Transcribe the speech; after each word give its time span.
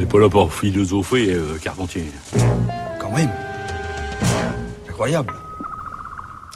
n'est 0.00 0.06
pas 0.06 0.18
là 0.18 0.30
pour 0.30 0.52
philosopher, 0.54 1.34
euh, 1.34 1.58
Carpentier. 1.62 2.04
Quand 2.98 3.10
même. 3.10 3.28
Incroyable. 4.88 5.34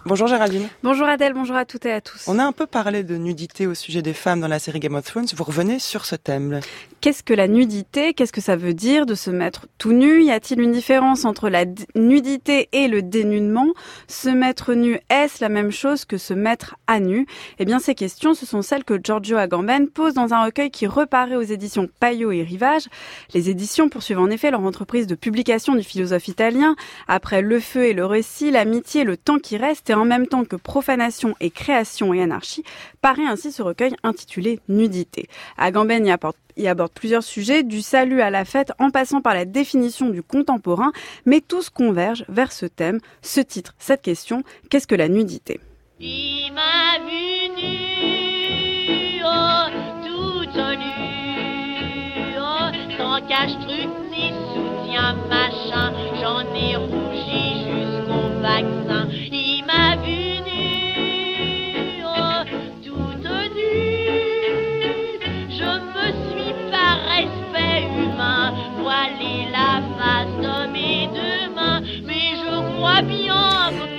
Bonjour 0.06 0.28
Géraldine. 0.28 0.68
Bonjour 0.82 1.06
Adèle, 1.06 1.34
bonjour 1.34 1.56
à 1.56 1.64
toutes 1.64 1.86
et 1.86 1.92
à 1.92 2.00
tous. 2.00 2.24
On 2.26 2.38
a 2.38 2.44
un 2.44 2.52
peu 2.52 2.66
parlé 2.66 3.02
de 3.02 3.16
nudité 3.16 3.66
au 3.66 3.74
sujet 3.74 4.02
des 4.02 4.12
femmes 4.12 4.40
dans 4.40 4.48
la 4.48 4.58
série 4.58 4.80
Game 4.80 4.94
of 4.94 5.04
Thrones. 5.04 5.26
Vous 5.34 5.44
revenez 5.44 5.78
sur 5.78 6.04
ce 6.04 6.14
thème. 6.16 6.60
Qu'est-ce 7.04 7.22
que 7.22 7.34
la 7.34 7.48
nudité 7.48 8.14
Qu'est-ce 8.14 8.32
que 8.32 8.40
ça 8.40 8.56
veut 8.56 8.72
dire 8.72 9.04
de 9.04 9.14
se 9.14 9.30
mettre 9.30 9.66
tout 9.76 9.92
nu? 9.92 10.24
Y 10.24 10.30
a-t-il 10.30 10.58
une 10.58 10.72
différence 10.72 11.26
entre 11.26 11.50
la 11.50 11.66
nudité 11.94 12.70
et 12.72 12.88
le 12.88 13.02
dénudement 13.02 13.74
Se 14.08 14.30
mettre 14.30 14.72
nu, 14.72 14.98
est-ce 15.10 15.44
la 15.44 15.50
même 15.50 15.70
chose 15.70 16.06
que 16.06 16.16
se 16.16 16.32
mettre 16.32 16.76
à 16.86 17.00
nu? 17.00 17.26
Eh 17.58 17.66
bien, 17.66 17.78
ces 17.78 17.94
questions, 17.94 18.32
ce 18.32 18.46
sont 18.46 18.62
celles 18.62 18.84
que 18.84 18.98
Giorgio 18.98 19.36
Agamben 19.36 19.90
pose 19.90 20.14
dans 20.14 20.32
un 20.32 20.46
recueil 20.46 20.70
qui 20.70 20.86
reparaît 20.86 21.36
aux 21.36 21.42
éditions 21.42 21.90
Payot 22.00 22.32
et 22.32 22.42
Rivage. 22.42 22.88
Les 23.34 23.50
éditions 23.50 23.90
poursuivent 23.90 24.20
en 24.20 24.30
effet 24.30 24.50
leur 24.50 24.62
entreprise 24.62 25.06
de 25.06 25.14
publication 25.14 25.74
du 25.74 25.82
philosophe 25.82 26.28
italien. 26.28 26.74
Après 27.06 27.42
Le 27.42 27.60
Feu 27.60 27.84
et 27.84 27.92
le 27.92 28.06
Récit, 28.06 28.50
l'amitié, 28.50 29.04
le 29.04 29.18
temps 29.18 29.38
qui 29.38 29.58
reste 29.58 29.90
en 29.90 30.06
même 30.06 30.26
temps 30.26 30.46
que 30.46 30.56
profanation 30.56 31.34
et 31.40 31.50
création 31.50 32.14
et 32.14 32.22
anarchie, 32.22 32.64
paraît 33.02 33.26
ainsi 33.26 33.52
ce 33.52 33.60
recueil 33.60 33.94
intitulé 34.04 34.58
Nudité. 34.70 35.28
Agamben 35.58 36.06
y 36.06 36.10
aborde 36.66 36.93
plusieurs 36.94 37.22
sujets, 37.22 37.62
du 37.62 37.82
salut 37.82 38.20
à 38.20 38.30
la 38.30 38.44
fête 38.44 38.72
en 38.78 38.90
passant 38.90 39.20
par 39.20 39.34
la 39.34 39.44
définition 39.44 40.08
du 40.08 40.22
contemporain, 40.22 40.92
mais 41.26 41.40
tous 41.40 41.70
convergent 41.70 42.24
vers 42.28 42.52
ce 42.52 42.66
thème, 42.66 43.00
ce 43.22 43.40
titre, 43.40 43.74
cette 43.78 44.02
question, 44.02 44.42
qu'est-ce 44.70 44.86
que 44.86 44.94
la 44.94 45.08
nudité? 45.08 45.60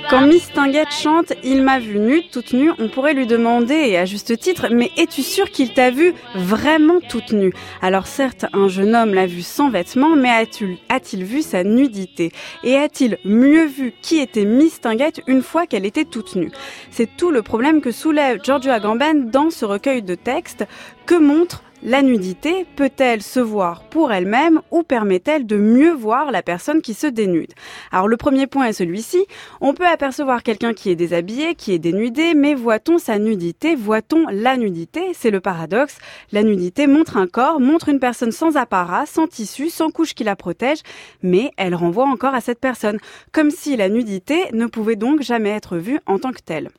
Quand 0.08 0.26
Miss 0.26 0.52
Tinguette 0.52 0.92
chante 0.92 1.32
Il 1.42 1.62
m'a 1.62 1.80
vu 1.80 1.98
nue, 1.98 2.22
toute 2.30 2.52
nue, 2.52 2.70
on 2.78 2.88
pourrait 2.88 3.14
lui 3.14 3.26
demander, 3.26 3.74
et 3.74 3.98
à 3.98 4.04
juste 4.04 4.38
titre, 4.38 4.68
mais 4.70 4.92
es-tu 4.96 5.22
sûr 5.22 5.50
qu'il 5.50 5.74
t'a 5.74 5.90
vu 5.90 6.14
vraiment 6.36 7.00
toute 7.08 7.32
nue? 7.32 7.52
Alors 7.82 8.06
certes, 8.06 8.46
un 8.52 8.68
jeune 8.68 8.94
homme 8.94 9.14
l'a 9.14 9.26
vue 9.26 9.42
sans 9.42 9.68
vêtements, 9.68 10.14
mais 10.14 10.30
a-t-il 10.30 10.78
a-t-il 10.88 11.24
vu 11.24 11.42
sa 11.42 11.64
nudité? 11.64 12.30
Et 12.62 12.76
a-t-il 12.76 13.18
mieux 13.24 13.66
vu 13.66 13.94
qui 14.00 14.18
était 14.18 14.44
Miss 14.44 14.80
Tinguette 14.80 15.22
une 15.26 15.42
fois 15.42 15.66
qu'elle 15.66 15.86
était 15.86 16.04
toute 16.04 16.36
nue? 16.36 16.52
C'est 16.90 17.16
tout 17.16 17.32
le 17.32 17.42
problème 17.42 17.80
que 17.80 17.90
soulève 17.90 18.38
Giorgio 18.44 18.70
Agamben 18.70 19.30
dans 19.30 19.50
ce 19.50 19.64
recueil 19.64 20.02
de 20.02 20.14
textes. 20.14 20.64
Que 21.04 21.14
montre 21.14 21.62
la 21.86 22.02
nudité 22.02 22.66
peut-elle 22.74 23.22
se 23.22 23.38
voir 23.38 23.84
pour 23.84 24.12
elle-même 24.12 24.60
ou 24.72 24.82
permet-elle 24.82 25.46
de 25.46 25.56
mieux 25.56 25.92
voir 25.92 26.32
la 26.32 26.42
personne 26.42 26.82
qui 26.82 26.94
se 26.94 27.06
dénude? 27.06 27.52
Alors 27.92 28.08
le 28.08 28.16
premier 28.16 28.48
point 28.48 28.66
est 28.66 28.72
celui-ci. 28.72 29.24
On 29.60 29.72
peut 29.72 29.86
apercevoir 29.86 30.42
quelqu'un 30.42 30.74
qui 30.74 30.90
est 30.90 30.96
déshabillé, 30.96 31.54
qui 31.54 31.72
est 31.72 31.78
dénudé, 31.78 32.34
mais 32.34 32.54
voit-on 32.54 32.98
sa 32.98 33.20
nudité? 33.20 33.76
Voit-on 33.76 34.26
la 34.32 34.56
nudité? 34.56 35.12
C'est 35.14 35.30
le 35.30 35.40
paradoxe. 35.40 35.98
La 36.32 36.42
nudité 36.42 36.88
montre 36.88 37.16
un 37.16 37.28
corps, 37.28 37.60
montre 37.60 37.88
une 37.88 38.00
personne 38.00 38.32
sans 38.32 38.56
apparat, 38.56 39.06
sans 39.06 39.28
tissu, 39.28 39.70
sans 39.70 39.90
couche 39.90 40.14
qui 40.14 40.24
la 40.24 40.34
protège, 40.34 40.80
mais 41.22 41.52
elle 41.56 41.76
renvoie 41.76 42.08
encore 42.08 42.34
à 42.34 42.40
cette 42.40 42.58
personne, 42.58 42.98
comme 43.30 43.52
si 43.52 43.76
la 43.76 43.88
nudité 43.88 44.50
ne 44.52 44.66
pouvait 44.66 44.96
donc 44.96 45.22
jamais 45.22 45.50
être 45.50 45.76
vue 45.76 46.00
en 46.06 46.18
tant 46.18 46.32
que 46.32 46.42
telle. 46.44 46.70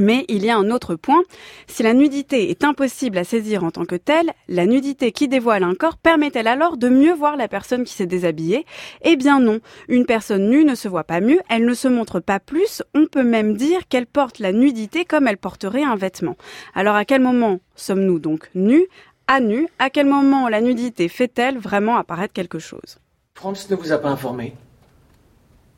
Mais 0.00 0.24
il 0.28 0.44
y 0.44 0.50
a 0.50 0.56
un 0.56 0.70
autre 0.70 0.94
point. 0.94 1.22
Si 1.66 1.82
la 1.82 1.92
nudité 1.92 2.48
est 2.48 2.64
impossible 2.64 3.18
à 3.18 3.24
saisir 3.24 3.64
en 3.64 3.70
tant 3.70 3.84
que 3.84 3.96
telle, 3.96 4.30
la 4.48 4.64
nudité 4.64 5.12
qui 5.12 5.28
dévoile 5.28 5.62
un 5.62 5.74
corps 5.74 5.98
permet-elle 5.98 6.46
alors 6.46 6.78
de 6.78 6.88
mieux 6.88 7.12
voir 7.12 7.36
la 7.36 7.48
personne 7.48 7.84
qui 7.84 7.92
s'est 7.92 8.06
déshabillée? 8.06 8.64
Eh 9.02 9.16
bien 9.16 9.40
non. 9.40 9.60
Une 9.88 10.06
personne 10.06 10.48
nue 10.48 10.64
ne 10.64 10.74
se 10.74 10.88
voit 10.88 11.04
pas 11.04 11.20
mieux, 11.20 11.40
elle 11.50 11.66
ne 11.66 11.74
se 11.74 11.86
montre 11.86 12.18
pas 12.18 12.40
plus. 12.40 12.82
On 12.94 13.04
peut 13.04 13.22
même 13.22 13.56
dire 13.56 13.86
qu'elle 13.88 14.06
porte 14.06 14.38
la 14.38 14.52
nudité 14.52 15.04
comme 15.04 15.28
elle 15.28 15.36
porterait 15.36 15.84
un 15.84 15.96
vêtement. 15.96 16.36
Alors 16.74 16.96
à 16.96 17.04
quel 17.04 17.20
moment 17.20 17.60
sommes-nous 17.76 18.18
donc 18.18 18.48
nus? 18.54 18.86
À 19.26 19.40
nu 19.40 19.68
À 19.78 19.90
quel 19.90 20.06
moment 20.06 20.48
la 20.48 20.62
nudité 20.62 21.08
fait-elle 21.08 21.58
vraiment 21.58 21.98
apparaître 21.98 22.32
quelque 22.32 22.58
chose? 22.58 22.98
Franz 23.34 23.68
ne 23.68 23.76
vous 23.76 23.92
a 23.92 23.98
pas 23.98 24.08
informé. 24.08 24.54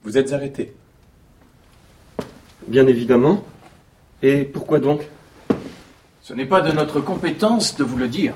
Vous 0.04 0.16
êtes 0.16 0.32
arrêté. 0.32 0.72
Bien 2.68 2.86
évidemment. 2.86 3.44
Et 4.22 4.44
pourquoi 4.44 4.78
donc 4.78 5.08
Ce 6.20 6.32
n'est 6.32 6.46
pas 6.46 6.60
de 6.60 6.70
notre 6.70 7.00
compétence 7.00 7.76
de 7.76 7.82
vous 7.82 7.96
le 7.96 8.06
dire. 8.06 8.34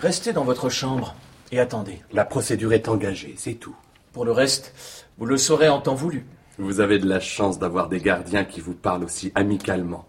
Restez 0.00 0.32
dans 0.32 0.44
votre 0.44 0.68
chambre 0.68 1.14
et 1.52 1.60
attendez. 1.60 2.02
La 2.12 2.24
procédure 2.24 2.72
est 2.72 2.88
engagée, 2.88 3.34
c'est 3.36 3.54
tout. 3.54 3.76
Pour 4.12 4.24
le 4.24 4.32
reste, 4.32 4.74
vous 5.18 5.26
le 5.26 5.36
saurez 5.36 5.68
en 5.68 5.80
temps 5.80 5.94
voulu. 5.94 6.26
Vous 6.58 6.80
avez 6.80 6.98
de 6.98 7.08
la 7.08 7.20
chance 7.20 7.58
d'avoir 7.58 7.88
des 7.88 8.00
gardiens 8.00 8.44
qui 8.44 8.60
vous 8.60 8.74
parlent 8.74 9.04
aussi 9.04 9.30
amicalement. 9.34 10.06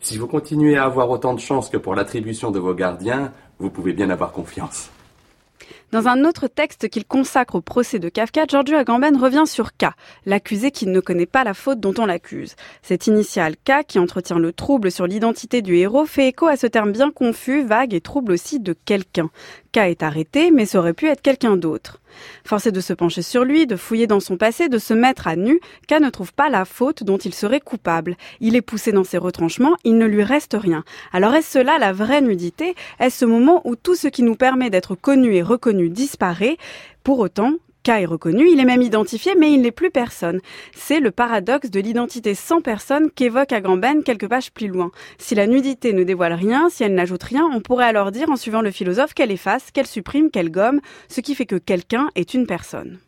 Si 0.00 0.18
vous 0.18 0.26
continuez 0.26 0.76
à 0.76 0.84
avoir 0.84 1.10
autant 1.10 1.34
de 1.34 1.40
chance 1.40 1.68
que 1.68 1.76
pour 1.76 1.94
l'attribution 1.94 2.50
de 2.50 2.58
vos 2.58 2.74
gardiens, 2.74 3.32
vous 3.58 3.70
pouvez 3.70 3.92
bien 3.92 4.10
avoir 4.10 4.32
confiance. 4.32 4.90
Dans 5.92 6.06
un 6.06 6.24
autre 6.24 6.46
texte 6.46 6.88
qu'il 6.88 7.04
consacre 7.04 7.56
au 7.56 7.60
procès 7.60 7.98
de 7.98 8.08
Kafka, 8.08 8.44
Giorgio 8.46 8.76
Agamben 8.76 9.16
revient 9.16 9.42
sur 9.44 9.72
K, 9.72 9.86
l'accusé 10.24 10.70
qui 10.70 10.86
ne 10.86 11.00
connaît 11.00 11.26
pas 11.26 11.42
la 11.42 11.52
faute 11.52 11.80
dont 11.80 11.94
on 11.98 12.06
l'accuse. 12.06 12.54
Cette 12.80 13.08
initiale 13.08 13.56
K, 13.56 13.84
qui 13.88 13.98
entretient 13.98 14.38
le 14.38 14.52
trouble 14.52 14.92
sur 14.92 15.08
l'identité 15.08 15.62
du 15.62 15.74
héros, 15.74 16.06
fait 16.06 16.28
écho 16.28 16.46
à 16.46 16.56
ce 16.56 16.68
terme 16.68 16.92
bien 16.92 17.10
confus, 17.10 17.64
vague 17.64 17.92
et 17.92 18.00
trouble 18.00 18.30
aussi 18.30 18.60
de 18.60 18.72
quelqu'un. 18.84 19.30
K 19.72 19.78
est 19.78 20.02
arrêté, 20.04 20.52
mais 20.52 20.66
ça 20.66 20.78
aurait 20.78 20.94
pu 20.94 21.06
être 21.06 21.22
quelqu'un 21.22 21.56
d'autre. 21.56 22.00
Forcé 22.44 22.72
de 22.72 22.80
se 22.80 22.92
pencher 22.92 23.22
sur 23.22 23.44
lui, 23.44 23.66
de 23.68 23.76
fouiller 23.76 24.08
dans 24.08 24.18
son 24.18 24.36
passé, 24.36 24.68
de 24.68 24.78
se 24.78 24.94
mettre 24.94 25.28
à 25.28 25.36
nu, 25.36 25.60
K 25.88 26.00
ne 26.00 26.10
trouve 26.10 26.32
pas 26.32 26.48
la 26.48 26.64
faute 26.64 27.04
dont 27.04 27.18
il 27.18 27.32
serait 27.32 27.60
coupable. 27.60 28.16
Il 28.40 28.56
est 28.56 28.62
poussé 28.62 28.90
dans 28.90 29.04
ses 29.04 29.18
retranchements, 29.18 29.76
il 29.84 29.96
ne 29.96 30.06
lui 30.06 30.24
reste 30.24 30.56
rien. 30.58 30.84
Alors 31.12 31.34
est-ce 31.34 31.52
cela 31.52 31.78
la 31.78 31.92
vraie 31.92 32.20
nudité? 32.20 32.74
Est-ce 32.98 33.18
ce 33.18 33.24
moment 33.24 33.60
où 33.64 33.76
tout 33.76 33.94
ce 33.94 34.08
qui 34.08 34.22
nous 34.22 34.34
permet 34.34 34.70
d'être 34.70 34.96
connu 34.96 35.34
et 35.34 35.42
reconnu 35.42 35.79
disparaît 35.88 36.56
Pour 37.02 37.18
autant, 37.20 37.54
K 37.82 37.88
est 37.88 38.04
reconnu, 38.04 38.46
il 38.50 38.60
est 38.60 38.66
même 38.66 38.82
identifié, 38.82 39.34
mais 39.38 39.52
il 39.52 39.62
n'est 39.62 39.70
plus 39.70 39.90
personne. 39.90 40.40
C'est 40.74 41.00
le 41.00 41.10
paradoxe 41.10 41.70
de 41.70 41.80
l'identité 41.80 42.34
sans 42.34 42.60
personne 42.60 43.10
qu'évoque 43.10 43.52
Agamben 43.52 44.02
quelques 44.02 44.28
pages 44.28 44.52
plus 44.52 44.68
loin. 44.68 44.90
Si 45.18 45.34
la 45.34 45.46
nudité 45.46 45.94
ne 45.94 46.04
dévoile 46.04 46.34
rien, 46.34 46.68
si 46.68 46.84
elle 46.84 46.94
n'ajoute 46.94 47.22
rien, 47.22 47.48
on 47.52 47.60
pourrait 47.60 47.86
alors 47.86 48.10
dire, 48.10 48.28
en 48.28 48.36
suivant 48.36 48.60
le 48.60 48.70
philosophe, 48.70 49.14
qu'elle 49.14 49.30
efface, 49.30 49.70
qu'elle 49.70 49.86
supprime, 49.86 50.30
qu'elle 50.30 50.50
gomme, 50.50 50.80
ce 51.08 51.22
qui 51.22 51.34
fait 51.34 51.46
que 51.46 51.56
quelqu'un 51.56 52.10
est 52.16 52.34
une 52.34 52.46
personne. 52.46 52.98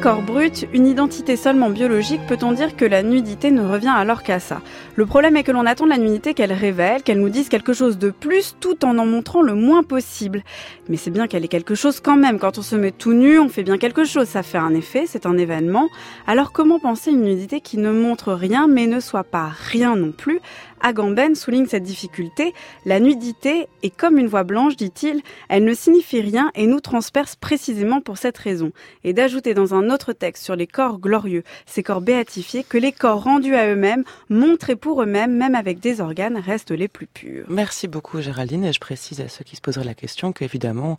Corps 0.00 0.22
brut, 0.22 0.66
une 0.74 0.86
identité 0.86 1.36
seulement 1.36 1.70
biologique, 1.70 2.20
peut-on 2.26 2.52
dire 2.52 2.76
que 2.76 2.84
la 2.84 3.02
nudité 3.02 3.50
ne 3.50 3.62
revient 3.62 3.92
alors 3.94 4.22
qu'à 4.22 4.38
ça? 4.38 4.60
Le 4.96 5.06
problème 5.06 5.36
est 5.36 5.44
que 5.44 5.52
l'on 5.52 5.64
attend 5.64 5.84
de 5.84 5.90
la 5.90 5.98
nudité 5.98 6.34
qu'elle 6.34 6.52
révèle, 6.52 7.02
qu'elle 7.02 7.20
nous 7.20 7.30
dise 7.30 7.48
quelque 7.48 7.72
chose 7.72 7.96
de 7.96 8.10
plus, 8.10 8.56
tout 8.60 8.84
en 8.84 8.98
en 8.98 9.06
montrant 9.06 9.40
le 9.40 9.54
moins 9.54 9.82
possible. 9.82 10.42
Mais 10.88 10.96
c'est 10.96 11.10
bien 11.10 11.26
qu'elle 11.26 11.44
est 11.44 11.48
quelque 11.48 11.74
chose 11.74 12.00
quand 12.00 12.16
même. 12.16 12.38
Quand 12.38 12.58
on 12.58 12.62
se 12.62 12.76
met 12.76 12.90
tout 12.90 13.14
nu, 13.14 13.38
on 13.38 13.48
fait 13.48 13.62
bien 13.62 13.78
quelque 13.78 14.04
chose. 14.04 14.28
Ça 14.28 14.42
fait 14.42 14.58
un 14.58 14.74
effet, 14.74 15.04
c'est 15.06 15.26
un 15.26 15.38
événement. 15.38 15.88
Alors 16.26 16.52
comment 16.52 16.78
penser 16.78 17.10
une 17.10 17.22
nudité 17.22 17.60
qui 17.60 17.78
ne 17.78 17.90
montre 17.90 18.34
rien, 18.34 18.66
mais 18.66 18.86
ne 18.86 19.00
soit 19.00 19.24
pas 19.24 19.50
rien 19.70 19.96
non 19.96 20.12
plus? 20.12 20.40
Agamben 20.82 21.34
souligne 21.34 21.64
cette 21.64 21.82
difficulté. 21.82 22.52
La 22.84 23.00
nudité 23.00 23.68
est 23.82 23.96
comme 23.96 24.18
une 24.18 24.26
voix 24.26 24.44
blanche, 24.44 24.76
dit-il. 24.76 25.22
Elle 25.48 25.64
ne 25.64 25.72
signifie 25.72 26.20
rien 26.20 26.50
et 26.54 26.66
nous 26.66 26.80
transperce 26.80 27.36
précisément 27.36 28.02
pour 28.02 28.18
cette 28.18 28.36
raison. 28.36 28.70
Et 29.02 29.14
d'ajouter 29.14 29.54
dans 29.54 29.74
un 29.74 29.83
autre 29.90 30.12
texte 30.12 30.44
sur 30.44 30.56
les 30.56 30.66
corps 30.66 30.98
glorieux, 30.98 31.42
ces 31.66 31.82
corps 31.82 32.00
béatifiés, 32.00 32.64
que 32.64 32.78
les 32.78 32.92
corps 32.92 33.22
rendus 33.22 33.54
à 33.54 33.68
eux-mêmes, 33.68 34.04
montrés 34.28 34.76
pour 34.76 35.02
eux-mêmes, 35.02 35.36
même 35.36 35.54
avec 35.54 35.80
des 35.80 36.00
organes, 36.00 36.36
restent 36.36 36.70
les 36.70 36.88
plus 36.88 37.06
purs. 37.06 37.46
Merci 37.48 37.88
beaucoup 37.88 38.20
Géraldine 38.20 38.64
et 38.64 38.72
je 38.72 38.80
précise 38.80 39.20
à 39.20 39.28
ceux 39.28 39.44
qui 39.44 39.56
se 39.56 39.60
poseraient 39.60 39.84
la 39.84 39.94
question 39.94 40.32
qu'évidemment 40.32 40.98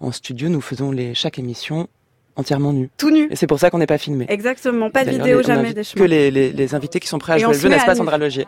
en 0.00 0.12
studio 0.12 0.48
nous 0.48 0.60
faisons 0.60 0.90
les, 0.90 1.14
chaque 1.14 1.38
émission 1.38 1.88
entièrement 2.36 2.72
nus. 2.72 2.90
Tout 2.98 3.10
nu. 3.10 3.28
Et 3.30 3.36
c'est 3.36 3.46
pour 3.46 3.58
ça 3.58 3.70
qu'on 3.70 3.78
n'est 3.78 3.86
pas 3.86 3.98
filmé. 3.98 4.26
Exactement, 4.28 4.90
pas 4.90 5.04
de 5.04 5.10
vidéo 5.10 5.42
jamais 5.42 5.72
des 5.72 5.82
Que 5.82 6.02
les, 6.02 6.30
les, 6.30 6.52
les 6.52 6.74
invités 6.74 7.00
qui 7.00 7.08
sont 7.08 7.18
prêts 7.18 7.34
à 7.34 7.36
Et 7.36 7.40
jouer 7.40 7.52
le 7.52 7.58
jeu, 7.58 7.68
n'est-ce 7.68 7.86
pas 7.86 7.92
nu. 7.92 7.98
Sandra 7.98 8.18
Logier 8.18 8.46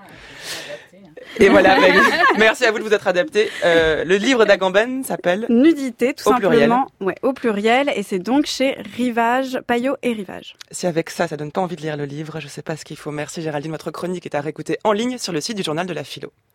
Et 1.38 1.48
voilà, 1.48 1.78
ben, 1.78 1.94
merci 2.38 2.64
à 2.64 2.70
vous 2.72 2.78
de 2.78 2.84
vous 2.84 2.94
être 2.94 3.06
adaptés. 3.06 3.50
Euh, 3.64 4.04
le 4.04 4.16
livre 4.16 4.44
d'Agamben 4.44 5.04
s'appelle 5.04 5.46
Nudité, 5.48 6.14
tout 6.14 6.28
Au 6.28 6.34
pluriel. 6.34 6.60
simplement. 6.70 6.86
Ouais, 7.00 7.14
au 7.22 7.32
pluriel. 7.32 7.90
Et 7.94 8.02
c'est 8.02 8.18
donc 8.18 8.46
chez 8.46 8.76
Rivage, 8.96 9.58
Payot 9.66 9.96
et 10.02 10.12
Rivage. 10.12 10.54
Si 10.70 10.86
avec 10.86 11.10
ça, 11.10 11.28
ça 11.28 11.36
donne 11.36 11.52
pas 11.52 11.60
envie 11.60 11.76
de 11.76 11.82
lire 11.82 11.96
le 11.96 12.04
livre, 12.04 12.40
je 12.40 12.48
sais 12.48 12.62
pas 12.62 12.76
ce 12.76 12.84
qu'il 12.84 12.96
faut. 12.96 13.10
Merci 13.10 13.42
Géraldine, 13.42 13.72
votre 13.72 13.90
chronique 13.90 14.24
est 14.26 14.34
à 14.34 14.40
réécouter 14.40 14.78
en 14.84 14.92
ligne 14.92 15.18
sur 15.18 15.32
le 15.32 15.40
site 15.40 15.56
du 15.56 15.62
journal 15.62 15.86
de 15.86 15.92
la 15.92 16.04
philo. 16.04 16.32